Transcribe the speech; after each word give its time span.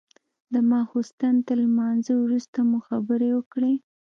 د 0.53 0.55
ماخستن 0.71 1.35
تر 1.47 1.57
لمانځه 1.65 2.13
وروسته 2.17 2.57
مو 2.69 2.79
خبرې 2.87 3.29
وكړې. 3.33 3.75